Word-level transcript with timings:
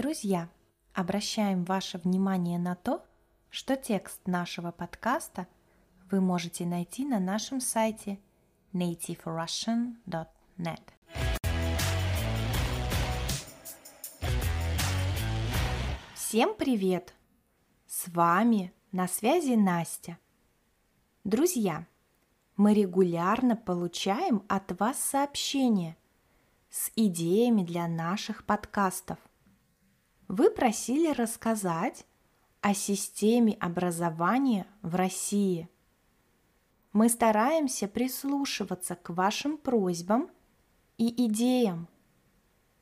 Друзья, 0.00 0.48
обращаем 0.94 1.64
ваше 1.64 1.98
внимание 1.98 2.58
на 2.58 2.74
то, 2.74 3.04
что 3.50 3.76
текст 3.76 4.26
нашего 4.26 4.70
подкаста 4.70 5.46
вы 6.10 6.22
можете 6.22 6.64
найти 6.64 7.04
на 7.04 7.20
нашем 7.20 7.60
сайте 7.60 8.18
nativerussian.net. 8.72 10.80
Всем 16.14 16.54
привет! 16.54 17.12
С 17.86 18.08
вами 18.08 18.72
на 18.92 19.06
связи 19.06 19.52
Настя. 19.52 20.16
Друзья, 21.24 21.86
мы 22.56 22.72
регулярно 22.72 23.54
получаем 23.54 24.44
от 24.48 24.80
вас 24.80 24.98
сообщения 24.98 25.98
с 26.70 26.90
идеями 26.96 27.64
для 27.64 27.86
наших 27.86 28.46
подкастов. 28.46 29.18
Вы 30.32 30.48
просили 30.48 31.12
рассказать 31.12 32.06
о 32.60 32.72
системе 32.72 33.54
образования 33.54 34.64
в 34.80 34.94
России. 34.94 35.68
Мы 36.92 37.08
стараемся 37.08 37.88
прислушиваться 37.88 38.94
к 38.94 39.10
вашим 39.10 39.58
просьбам 39.58 40.30
и 40.98 41.26
идеям. 41.26 41.88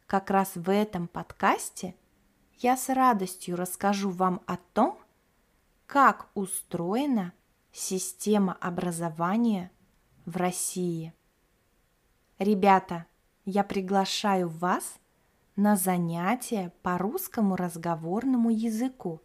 Как 0.07 0.29
раз 0.29 0.57
в 0.57 0.69
этом 0.69 1.09
подкасте 1.09 1.95
я 2.59 2.77
с 2.77 2.91
радостью 2.91 3.57
расскажу 3.57 4.11
вам 4.11 4.43
о 4.47 4.59
том, 4.75 4.99
как 5.87 6.29
устроена 6.35 7.33
система 7.73 8.59
образования 8.61 9.71
в 10.27 10.37
России. 10.37 11.15
Ребята, 12.39 13.07
я 13.47 13.65
приглашаю 13.65 14.51
вас 14.51 14.99
на 15.59 15.75
занятия 15.75 16.73
по 16.83 16.97
русскому 16.97 17.57
разговорному 17.57 18.49
языку. 18.49 19.21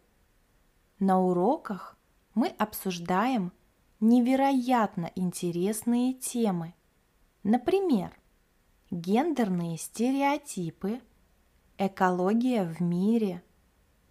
На 0.98 1.20
уроках 1.20 1.96
мы 2.34 2.48
обсуждаем 2.48 3.52
невероятно 4.00 5.10
интересные 5.14 6.12
темы. 6.12 6.74
Например, 7.44 8.12
гендерные 8.90 9.78
стереотипы, 9.78 11.00
экология 11.78 12.64
в 12.64 12.80
мире, 12.80 13.42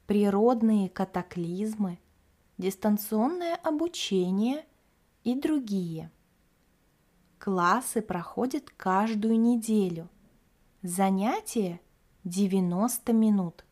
природные 0.08 0.90
катаклизмы, 0.90 2.00
дистанционное 2.58 3.56
обучение 3.58 4.66
и 5.24 5.36
другие– 5.36 6.10
Классы 7.44 8.02
проходят 8.02 8.70
каждую 8.70 9.38
неделю. 9.38 10.08
Занятие 10.82 11.82
90 12.24 13.14
минут. 13.14 13.66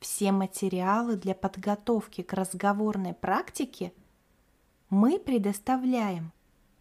Все 0.00 0.32
материалы 0.32 1.16
для 1.16 1.36
подготовки 1.36 2.22
к 2.22 2.32
разговорной 2.32 3.12
практике 3.14 3.92
мы 4.90 5.20
предоставляем 5.20 6.32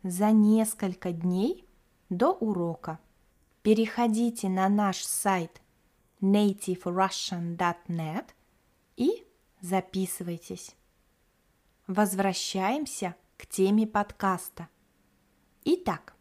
за 0.01 0.31
несколько 0.31 1.11
дней 1.11 1.67
до 2.09 2.31
урока. 2.31 2.97
Переходите 3.61 4.49
на 4.49 4.67
наш 4.67 5.03
сайт 5.03 5.61
nativerussian.net 6.21 8.25
и 8.97 9.23
записывайтесь. 9.61 10.75
Возвращаемся 11.85 13.15
к 13.37 13.45
теме 13.45 13.85
подкаста. 13.85 14.69
Итак, 15.65 16.15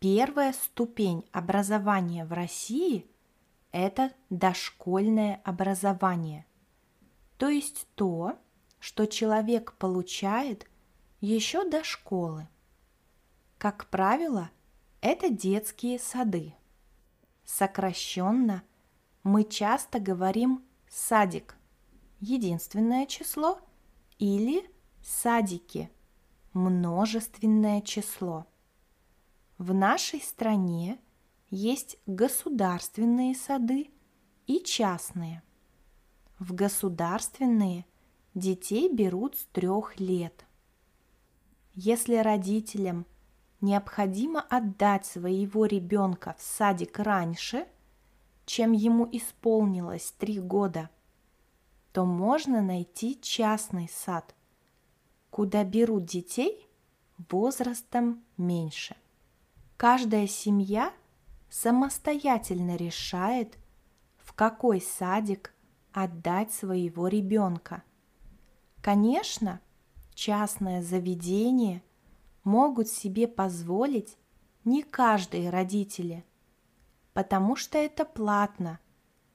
первая 0.00 0.54
ступень 0.54 1.26
образования 1.32 2.24
в 2.24 2.32
России– 2.32 3.04
это 3.74 4.12
дошкольное 4.30 5.40
образование, 5.44 6.46
то 7.38 7.48
есть 7.48 7.88
то, 7.96 8.38
что 8.78 9.06
человек 9.06 9.72
получает 9.78 10.70
еще 11.20 11.68
до 11.68 11.82
школы. 11.82 12.46
Как 13.58 13.90
правило, 13.90 14.48
это 15.00 15.28
детские 15.28 15.98
сады. 15.98 16.54
Сокращенно 17.44 18.62
мы 19.24 19.42
часто 19.42 19.98
говорим 19.98 20.62
«садик»– 20.88 21.56
единственное 22.20 23.06
число, 23.06 23.58
или 24.20 24.70
«садики»– 25.02 25.90
множественное 26.52 27.80
число– 27.80 28.46
в 29.58 29.74
нашей 29.74 30.20
стране 30.20 30.98
есть 31.54 31.98
государственные 32.06 33.36
сады 33.36 33.90
и 34.48 34.58
частные. 34.58 35.40
В 36.40 36.52
государственные 36.52 37.86
детей 38.34 38.92
берут 38.92 39.36
с 39.36 39.44
трех 39.52 40.00
лет. 40.00 40.44
Если 41.74 42.16
родителям 42.16 43.06
необходимо 43.60 44.40
отдать 44.40 45.06
своего 45.06 45.64
ребенка 45.66 46.34
в 46.36 46.42
садик 46.42 46.98
раньше, 46.98 47.68
чем 48.46 48.72
ему 48.72 49.08
исполнилось 49.12 50.12
три 50.18 50.40
года, 50.40 50.90
то 51.92 52.04
можно 52.04 52.62
найти 52.62 53.16
частный 53.22 53.88
сад, 53.88 54.34
куда 55.30 55.62
берут 55.62 56.04
детей 56.04 56.68
возрастом 57.30 58.24
меньше. 58.36 58.96
Каждая 59.76 60.26
семья 60.26 60.92
самостоятельно 61.48 62.76
решает, 62.76 63.58
в 64.16 64.32
какой 64.32 64.80
садик 64.80 65.54
отдать 65.92 66.52
своего 66.52 67.08
ребенка. 67.08 67.82
Конечно, 68.80 69.60
частное 70.14 70.82
заведение 70.82 71.82
могут 72.42 72.88
себе 72.88 73.28
позволить 73.28 74.16
не 74.64 74.82
каждые 74.82 75.50
родители, 75.50 76.24
потому 77.12 77.54
что 77.56 77.78
это 77.78 78.04
платно 78.04 78.80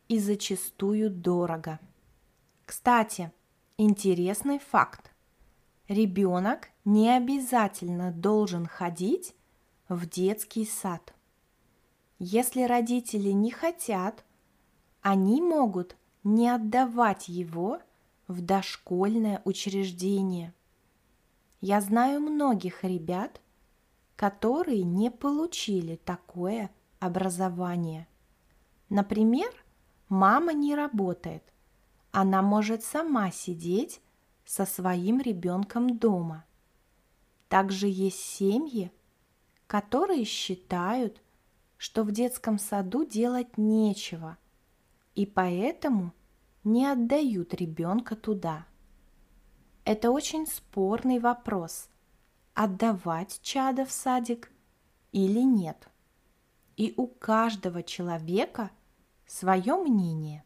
и 0.07 0.19
зачастую 0.19 1.09
дорого. 1.09 1.79
Кстати, 2.65 3.31
интересный 3.77 4.59
факт. 4.59 5.11
Ребенок 5.87 6.69
не 6.85 7.09
обязательно 7.09 8.11
должен 8.11 8.65
ходить 8.65 9.35
в 9.87 10.07
детский 10.07 10.65
сад. 10.65 11.13
Если 12.19 12.63
родители 12.63 13.29
не 13.29 13.49
хотят, 13.49 14.25
они 15.01 15.41
могут 15.41 15.95
не 16.25 16.49
отдавать 16.49 17.29
его 17.29 17.79
в 18.27 18.41
дошкольное 18.41 19.41
учреждение. 19.45 20.53
Я 21.61 21.79
знаю 21.79 22.19
многих 22.19 22.83
ребят, 22.83 23.39
которые 24.17 24.83
не 24.83 25.09
получили 25.09 25.95
такое 25.95 26.69
образование. 26.99 28.05
Например, 28.89 29.49
мама 30.09 30.51
не 30.51 30.75
работает, 30.75 31.43
она 32.11 32.41
может 32.41 32.83
сама 32.83 33.31
сидеть 33.31 34.01
со 34.45 34.65
своим 34.65 35.21
ребенком 35.21 35.97
дома. 35.97 36.43
Также 37.47 37.87
есть 37.87 38.19
семьи, 38.19 38.91
которые 39.67 40.25
считают, 40.25 41.21
что 41.79 42.03
в 42.03 42.11
детском 42.11 42.59
саду 42.59 43.05
делать 43.05 43.57
нечего, 43.57 44.37
и 45.15 45.25
поэтому 45.25 46.13
не 46.65 46.85
отдают 46.85 47.53
ребенка 47.53 48.17
туда. 48.17 48.67
Это 49.85 50.11
очень 50.11 50.45
спорный 50.45 51.19
вопрос– 51.19 51.89
отдавать 52.53 53.39
чада 53.41 53.85
в 53.85 53.91
садик 53.91 54.51
или 55.13 55.39
нет. 55.39 55.87
И 56.75 56.93
у 56.97 57.07
каждого 57.07 57.81
человека 57.81 58.71
свое 59.25 59.77
мнение. 59.77 60.43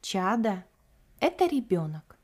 Чада– 0.00 0.64
это 1.20 1.46
ребенок. 1.46 2.18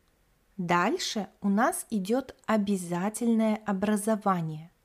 Дальше 0.56 1.28
у 1.40 1.48
нас 1.48 1.86
идет 1.90 2.34
обязательное 2.46 3.62
образование– 3.64 4.72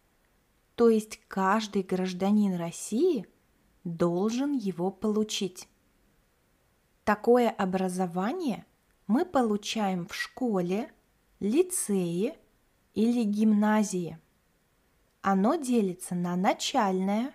то 0.82 0.90
есть 0.90 1.20
каждый 1.28 1.84
гражданин 1.84 2.56
России 2.56 3.28
должен 3.84 4.54
его 4.54 4.92
получить. 4.92 5.68
Такое 7.04 7.50
образование 7.50 8.66
мы 9.08 9.26
получаем 9.26 10.08
в 10.08 10.16
школе, 10.16 10.92
лицее 11.40 12.38
или 12.94 13.24
гимназии. 13.24 14.20
Оно 15.22 15.56
делится 15.56 16.16
на 16.16 16.36
начальное, 16.36 17.34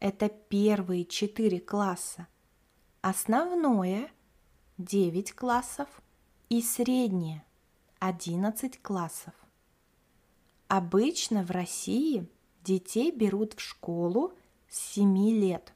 это 0.00 0.28
первые 0.28 1.04
четыре 1.04 1.60
класса, 1.60 2.26
основное– 3.00 4.10
9 4.78 5.32
классов 5.34 5.88
и 6.48 6.60
среднее– 6.60 7.44
11 8.00 8.82
классов. 8.82 9.34
Обычно 10.68 11.44
в 11.44 11.50
России 11.50 12.28
детей 12.62 13.12
берут 13.12 13.52
в 13.54 13.60
школу 13.60 14.32
с 14.68 14.78
7 14.94 15.16
лет. 15.30 15.73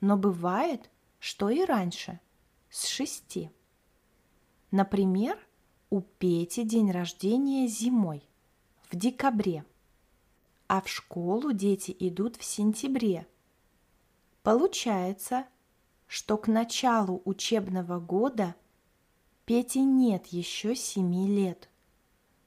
Но 0.00 0.16
бывает, 0.16 0.90
что 1.18 1.48
и 1.50 1.64
раньше. 1.64 2.20
с 2.70 2.86
6. 2.86 3.50
Например, 4.70 5.38
у 5.90 6.02
Пети 6.02 6.64
день 6.64 6.90
рождения 6.90 7.66
зимой, 7.66 8.28
в 8.90 8.96
декабре, 8.96 9.64
а 10.66 10.82
в 10.82 10.88
школу 10.88 11.52
дети 11.52 11.96
идут 11.98 12.36
в 12.36 12.44
сентябре. 12.44 13.26
Получается, 14.42 15.46
что 16.06 16.36
к 16.36 16.46
началу 16.46 17.22
учебного 17.24 17.98
года 17.98 18.54
Пете 19.44 19.80
нет 19.80 20.26
еще 20.26 20.76
семи 20.76 21.26
лет, 21.26 21.70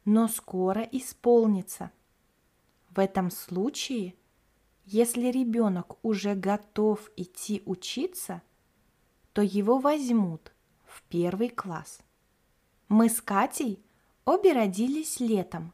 но 0.06 0.28
скоро 0.28 0.82
исполнится. 0.84 1.92
В 2.90 3.00
этом 3.00 3.32
случае, 3.32 4.14
если 4.86 5.28
ребенок 5.28 5.98
уже 6.04 6.36
готов 6.36 7.12
идти 7.16 7.62
учиться, 7.66 8.42
то 9.34 9.42
его 9.42 9.80
возьмут 9.80 10.52
в 10.86 11.02
первый 11.04 11.50
класс. 11.50 12.00
Мы 12.90 13.10
с 13.10 13.22
Катей 13.22 13.84
обе 14.26 14.54
родились 14.54 15.20
летом. 15.20 15.74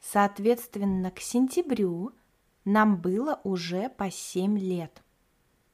Соответственно, 0.00 1.10
к 1.10 1.20
сентябрю 1.20 2.12
нам 2.64 3.00
было 3.00 3.40
уже 3.44 3.88
по 3.88 4.10
7 4.10 4.58
лет. 4.58 5.02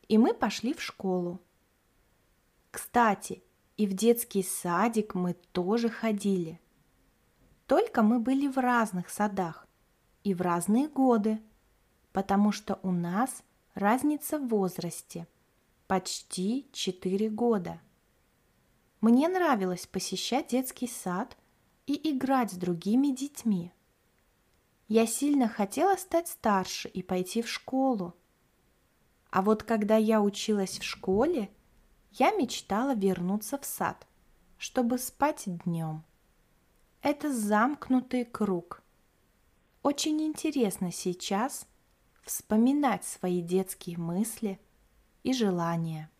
И 0.06 0.19
мы 0.19 0.35
пошли 0.35 0.75
в 0.75 0.81
школу. 0.81 1.41
Кстати, 2.70 3.43
и 3.76 3.87
в 3.87 3.94
детский 3.94 4.43
садик 4.43 5.15
мы 5.15 5.35
тоже 5.53 5.88
ходили. 5.88 6.61
Только 7.67 8.03
мы 8.03 8.19
были 8.19 8.49
в 8.49 8.59
разных 8.59 9.11
садах 9.11 9.67
и 10.25 10.35
в 10.35 10.41
разные 10.41 10.88
годы, 10.88 11.41
потому 12.19 12.50
что 12.50 12.81
у 12.82 12.91
нас 12.91 13.44
разница 13.75 14.41
в 14.41 14.49
возрасте 14.49 15.29
почти 15.87 16.69
4 16.73 17.31
года– 17.31 17.81
мне 19.00 19.29
нравилось 19.29 19.87
посещать 19.87 20.49
детский 20.49 20.88
сад 20.88 21.37
и 21.87 22.11
играть 22.11 22.50
с 22.50 22.56
другими 22.56 23.15
детьми. 23.15 23.70
Я 24.88 25.06
сильно 25.06 25.47
хотела 25.47 25.94
стать 25.94 26.26
старше 26.26 26.88
и 26.88 27.03
пойти 27.05 27.43
в 27.43 27.49
школу. 27.49 28.17
А 29.31 29.43
вот 29.43 29.62
когда 29.62 29.97
я 29.97 30.20
училась 30.20 30.81
в 30.81 30.82
школе, 30.82 31.49
я 32.11 32.32
мечтала 32.32 32.97
вернуться 32.97 33.56
в 33.56 33.65
сад, 33.65 34.05
чтобы 34.56 34.99
спать 34.99 35.44
днем. 35.47 36.03
Это 37.00 37.32
замкнутый 37.32 38.25
круг. 38.25 38.82
Очень 39.85 40.20
интересно 40.23 40.91
сейчас 40.91 41.68
вспоминать 42.28 43.06
свои 43.06 43.40
детские 43.40 43.96
мысли 43.96 44.60
и 45.22 45.32
желания 45.32 46.10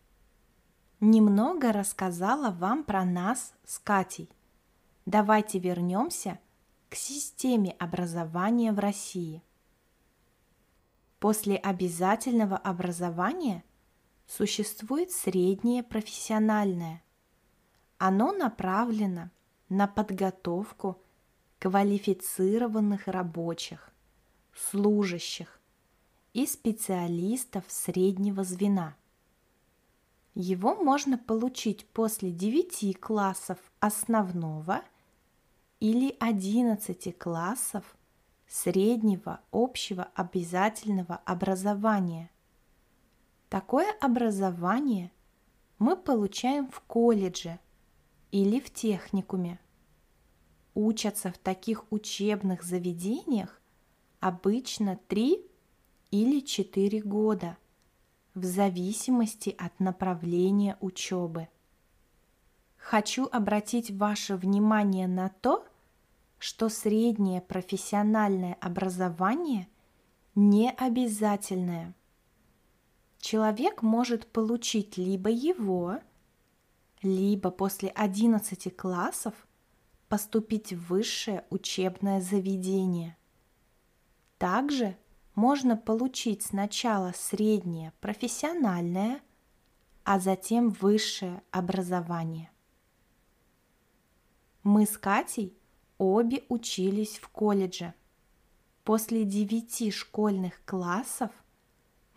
немного 0.99 1.71
рассказала 1.71 2.49
вам 2.49 2.83
про 2.83 3.05
нас 3.05 3.53
с 3.63 3.77
Катей. 3.77 4.27
Давайте 5.05 5.59
вернемся 5.59 6.39
к 6.89 6.95
системе 6.95 7.73
образования 7.73 8.73
в 8.73 8.79
России. 8.79 9.43
После 11.19 11.55
обязательного 11.55 12.57
образования 12.57 13.63
существует 14.25 15.11
среднее 15.11 15.83
профессиональное. 15.83 17.03
Оно 17.99 18.31
направлено 18.31 19.29
на 19.69 19.85
подготовку 19.85 20.99
квалифицированных 21.59 23.07
рабочих, 23.07 23.91
служащих 24.55 25.58
и 26.33 26.45
специалистов 26.45 27.65
среднего 27.67 28.43
звена– 28.43 28.95
его 30.41 30.73
можно 30.73 31.17
получить 31.17 31.85
после 31.87 32.31
9 32.31 32.97
классов 32.99 33.57
основного 33.81 34.83
или 35.81 36.15
11 36.19 37.17
классов 37.17 37.97
среднего 38.47 39.41
общего 39.51 40.07
обязательного 40.15 41.17
образования. 41.25 42.31
Такое 43.49 43.91
образование 43.99 45.11
мы 45.77 45.97
получаем 45.97 46.69
в 46.69 46.79
колледже 46.81 47.59
или 48.31 48.61
в 48.61 48.71
техникуме. 48.71 49.59
Учатся 50.73 51.33
в 51.33 51.37
таких 51.37 51.91
учебных 51.91 52.63
заведениях 52.63 53.59
обычно 54.21 54.97
3 55.09 55.48
или 56.11 56.39
4 56.41 57.01
года– 57.01 57.57
в 58.39 58.45
зависимости 58.45 59.55
от 59.57 59.79
направления 59.79 60.77
учебы. 60.79 61.47
Хочу 62.77 63.27
обратить 63.31 63.91
ваше 63.91 64.35
внимание 64.35 65.07
на 65.07 65.29
то, 65.29 65.67
что 66.37 66.69
среднее 66.69 67.41
профессиональное 67.41 68.55
образование 68.61 69.67
не 70.35 70.71
обязательное. 70.71 71.93
Человек 73.19 73.81
может 73.81 74.27
получить 74.27 74.97
либо 74.97 75.29
его, 75.29 75.99
либо 77.01 77.51
после 77.51 77.89
11 77.89 78.75
классов 78.75 79.33
поступить 80.07 80.71
в 80.71 80.87
высшее 80.87 81.45
учебное 81.49 82.21
заведение. 82.21 83.17
Также– 84.37 84.95
можно 85.39 85.77
получить 85.77 86.41
сначала 86.43 87.13
среднее 87.15 87.93
профессиональное, 88.01 89.21
а 90.03 90.19
затем 90.19 90.69
высшее 90.69 91.41
образование. 91.49 92.51
Мы 94.63 94.85
с 94.85 94.97
Катей 94.97 95.57
обе 95.97 96.43
учились 96.49 97.19
в 97.19 97.29
колледже. 97.29 97.93
После 98.83 99.23
девяти 99.23 99.91
школьных 99.91 100.61
классов 100.65 101.31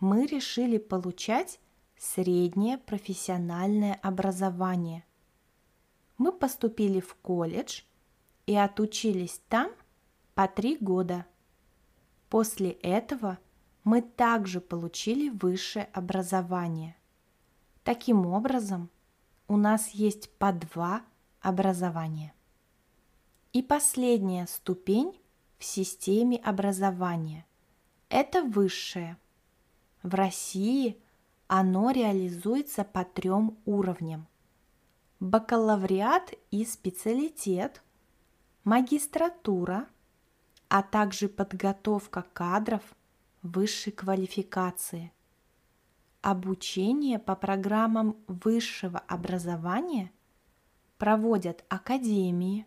мы 0.01 0.25
решили 0.25 0.77
получать 0.77 1.61
среднее 1.97 2.77
профессиональное 2.77 3.93
образование. 4.03 5.05
Мы 6.17 6.33
поступили 6.33 6.99
в 6.99 7.15
колледж 7.15 7.83
и 8.47 8.55
отучились 8.57 9.39
там 9.47 9.71
по 10.35 10.45
три 10.49 10.75
года– 10.75 11.25
После 12.33 12.71
этого 12.71 13.37
мы 13.83 14.01
также 14.01 14.59
получили 14.59 15.29
высшее 15.29 15.87
образование. 15.93 16.95
Таким 17.83 18.25
образом, 18.25 18.89
у 19.47 19.55
нас 19.55 19.89
есть 19.89 20.31
по 20.39 20.51
два 20.51 21.03
образования. 21.41 22.33
И 23.51 23.61
последняя 23.61 24.47
ступень 24.47 25.21
в 25.59 25.63
системе 25.63 26.37
образования– 26.37 27.45
это 28.09 28.41
высшее. 28.41 29.17
В 30.01 30.15
России 30.15 30.99
оно 31.45 31.91
реализуется 31.91 32.83
по 32.83 33.05
трем 33.05 33.59
уровням. 33.65 34.27
Бакалавриат 35.19 36.33
и 36.49 36.65
специалитет, 36.65 37.83
магистратура 38.63 39.87
а 40.73 40.81
также 40.81 41.29
подготовка 41.29 42.25
кадров 42.33 42.81
высшей 43.43 43.93
квалификации. 43.93 45.11
Обучение 46.23 47.19
по 47.19 47.35
программам 47.35 48.17
высшего 48.25 48.97
образования 48.97 50.11
проводят 50.97 51.63
академии, 51.69 52.65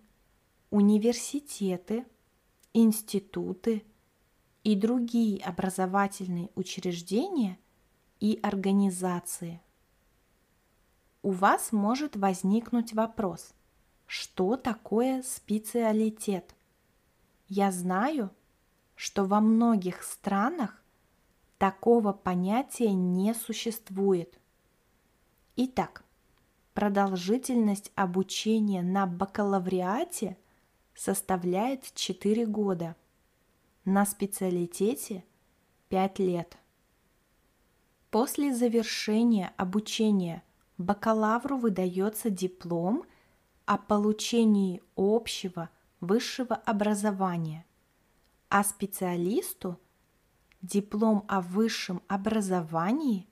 университеты, 0.71 2.07
институты 2.75 3.85
и 4.63 4.77
другие 4.77 5.43
образовательные 5.43 6.51
учреждения 6.55 7.59
и 8.21 8.39
организации. 8.41 9.61
У 11.23 11.33
вас 11.33 11.73
может 11.73 12.15
возникнуть 12.15 12.93
вопрос, 12.93 13.53
что 14.07 14.57
такое 14.57 15.25
специалитет? 15.25 16.56
Я 17.49 17.71
знаю, 17.71 18.31
что 18.97 19.25
во 19.25 19.41
многих 19.41 20.03
странах 20.03 20.83
такого 21.59 22.13
понятия 22.13 22.93
не 22.93 23.35
существует. 23.35 24.39
Итак, 25.55 26.05
продолжительность 26.75 27.93
обучения 27.95 28.83
на 28.83 29.07
бакалавриате 29.07 30.37
составляет 30.95 31.95
4 31.95 32.47
года, 32.47 32.97
на 33.85 34.05
специалитете 34.05 35.25
5 35.89 36.19
лет. 36.19 36.59
После 38.11 38.53
завершения 38.53 39.53
обучения 39.57 40.43
бакалавру 40.79 41.59
выдается 41.59 42.29
диплом 42.29 43.05
о 43.67 43.79
получении 43.79 44.83
общего 44.97 45.71
высшего 46.01 46.55
образования, 46.55 47.65
а 48.49 48.65
специалисту 48.65 49.79
диплом 50.63 51.25
о 51.29 51.41
высшем 51.41 52.03
образовании 52.09 53.29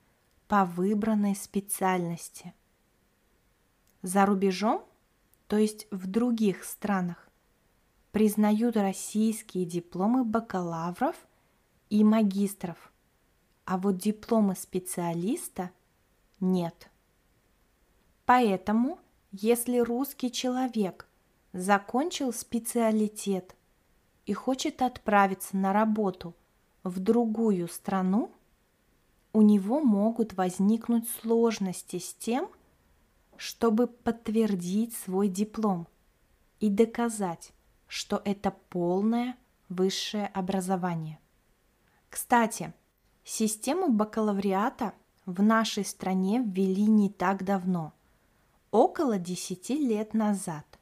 по 0.49 0.65
выбранной 0.65 1.35
специальности. 1.35 2.55
За 4.03 4.27
рубежом, 4.27 4.85
то 5.47 5.57
есть 5.57 5.87
в 5.91 6.07
других 6.07 6.65
странах, 6.65 7.29
признают 8.13 8.77
российские 8.77 9.65
дипломы 9.65 10.25
бакалавров 10.25 11.17
и 11.91 12.05
магистров, 12.05 12.93
а 13.65 13.79
вот 13.79 13.97
дипломы 13.99 14.55
специалиста 14.55 15.71
нет. 16.39 16.91
Поэтому, 18.27 18.99
если 19.33 19.79
русский 19.79 20.31
человек 20.31 21.09
закончил 21.55 22.33
специалитет 22.33 23.55
и 24.27 24.33
хочет 24.33 24.83
отправиться 24.83 25.57
на 25.57 25.73
работу 25.73 26.35
в 26.83 26.99
другую 26.99 27.69
страну, 27.69 28.33
у 29.33 29.41
него 29.41 29.81
могут 29.81 30.35
возникнуть 30.35 31.09
сложности 31.09 31.99
с 31.99 32.13
тем, 32.13 32.51
чтобы 33.37 33.87
подтвердить 33.87 34.97
свой 34.97 35.29
диплом 35.29 35.87
и 36.59 36.69
доказать, 36.69 37.53
что 37.87 38.21
это 38.25 38.51
полное 38.69 39.37
высшее 39.69 40.27
образование. 40.27 41.21
Кстати, 42.11 42.73
систему 43.23 43.89
бакалавриата 43.89 44.93
в 45.25 45.41
нашей 45.41 45.85
стране 45.85 46.43
ввели 46.45 46.87
не 46.87 47.11
так 47.11 47.45
давно, 47.45 47.93
около 48.73 49.19
10 49.19 49.71
лет 49.71 50.15
назад. 50.15 50.74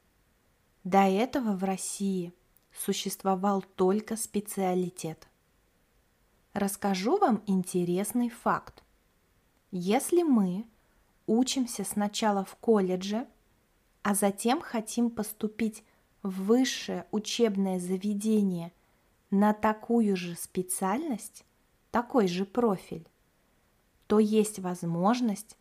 До 0.84 1.02
этого 1.02 1.56
в 1.56 1.62
России 1.62 2.34
существовал 2.72 3.62
только 3.62 4.16
специалитет. 4.16 5.28
Расскажу 6.54 7.18
вам 7.18 7.42
интересный 7.46 8.28
факт. 8.28 8.82
Если 9.70 10.22
мы 10.22 10.66
учимся 11.26 11.84
сначала 11.84 12.44
в 12.44 12.56
колледже, 12.56 13.26
а 14.02 14.14
затем 14.14 14.60
хотим 14.60 15.10
поступить 15.10 15.84
в 16.22 16.44
высшее 16.44 17.06
учебное 17.10 17.78
заведение 17.78 18.72
на 19.30 19.54
такую 19.54 20.16
же 20.16 20.34
специальность, 20.34 21.44
такой 21.90 22.26
же 22.26 22.44
профиль, 22.44 23.08
то 24.08 24.18
есть 24.18 24.58
возможность 24.58 25.56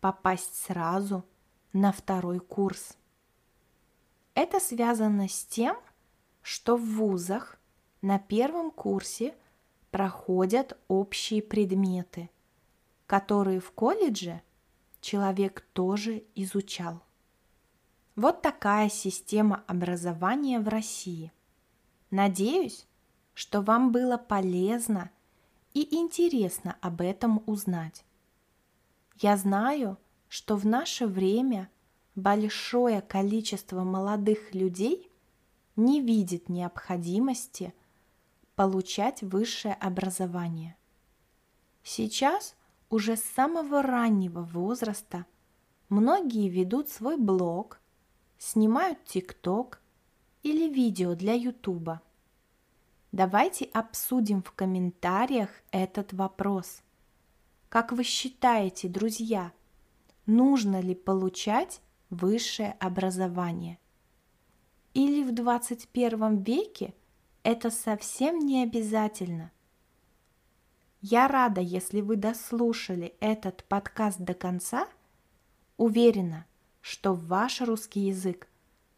попасть 0.00 0.56
сразу 0.64 1.24
на 1.72 1.92
второй 1.92 2.40
курс. 2.40 2.96
Это 4.34 4.60
связано 4.60 5.28
с 5.28 5.44
тем, 5.44 5.76
что 6.42 6.76
в 6.76 6.82
вузах 6.82 7.58
на 8.00 8.18
первом 8.18 8.70
курсе 8.70 9.34
проходят 9.90 10.78
общие 10.88 11.42
предметы, 11.42 12.30
которые 13.06 13.60
в 13.60 13.70
колледже 13.72 14.40
человек 15.00 15.66
тоже 15.72 16.24
изучал. 16.34 17.02
Вот 18.16 18.42
такая 18.42 18.88
система 18.88 19.64
образования 19.66 20.60
в 20.60 20.68
России. 20.68 21.32
Надеюсь, 22.10 22.86
что 23.34 23.60
вам 23.60 23.92
было 23.92 24.16
полезно 24.16 25.10
и 25.74 25.94
интересно 25.96 26.76
об 26.80 27.00
этом 27.00 27.42
узнать. 27.46 28.04
Я 29.16 29.36
знаю, 29.36 29.98
что 30.28 30.56
в 30.56 30.66
наше 30.66 31.06
время 31.06 31.70
большое 32.14 33.00
количество 33.00 33.84
молодых 33.84 34.54
людей 34.54 35.10
не 35.76 36.00
видит 36.00 36.48
необходимости 36.48 37.74
получать 38.54 39.22
высшее 39.22 39.74
образование. 39.74 40.76
Сейчас 41.82 42.54
уже 42.90 43.16
с 43.16 43.22
самого 43.22 43.82
раннего 43.82 44.42
возраста 44.42 45.24
многие 45.88 46.48
ведут 46.48 46.90
свой 46.90 47.16
блог 47.16 47.80
снимают 48.38 49.04
ТикТок 49.04 49.80
или 50.42 50.68
видео 50.68 51.14
для 51.14 51.32
Ютуба. 51.32 52.02
Давайте 53.12 53.66
обсудим 53.66 54.42
в 54.42 54.52
комментариях 54.52 55.50
этот 55.70 56.12
вопрос. 56.12 56.82
Как 57.68 57.92
вы 57.92 58.04
считаете, 58.04 58.88
друзья, 58.88 59.52
нужно 60.26 60.80
ли 60.80 60.94
получать 60.94 61.80
высшее 62.12 62.76
образование? 62.78 63.78
Или 64.94 65.24
в 65.24 65.34
21 65.34 66.42
веке 66.42 66.94
это 67.42 67.70
совсем 67.70 68.38
не 68.38 68.62
обязательно? 68.62 69.50
Я 71.00 71.26
рада, 71.26 71.60
если 71.60 72.00
вы 72.00 72.16
дослушали 72.16 73.14
этот 73.18 73.64
подкаст 73.64 74.20
до 74.20 74.34
конца. 74.34 74.86
Уверена, 75.76 76.46
что 76.80 77.14
ваш 77.14 77.60
русский 77.60 78.02
язык 78.02 78.46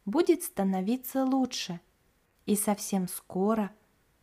будет 0.05 0.43
становиться 0.43 1.25
лучше, 1.25 1.81
и 2.45 2.57
совсем 2.57 3.09
скоро 3.09 3.71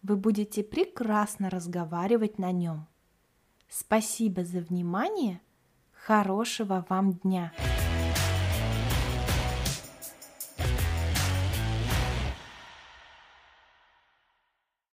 вы 0.04 0.16
будете 0.16 0.64
прекрасно 0.64 1.50
разговаривать 1.50 2.38
на 2.38 2.52
нем. 2.52 2.88
Спасибо 3.68 4.44
за 4.44 4.60
внимание, 4.60 5.42
хорошего 5.92 6.86
вам 6.90 7.14
дня! 7.14 7.52